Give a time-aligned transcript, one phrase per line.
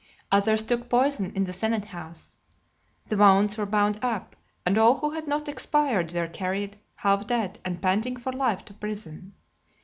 [0.31, 2.37] Others took poison in the senate house.
[3.05, 4.35] The wounds were bound up,
[4.65, 8.73] and all who had not expired, were carried, half dead, and panting for life, to
[8.73, 9.35] prison.